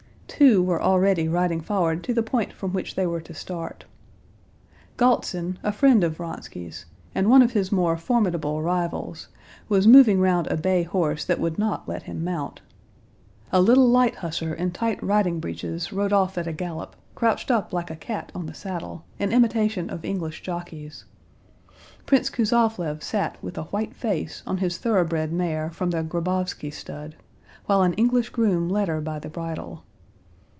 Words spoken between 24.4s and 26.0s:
on his thoroughbred mare from